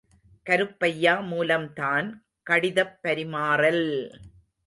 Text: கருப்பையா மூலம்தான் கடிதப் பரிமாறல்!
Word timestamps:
கருப்பையா 0.45 1.19
மூலம்தான் 1.21 2.07
கடிதப் 2.47 2.97
பரிமாறல்! 3.01 3.85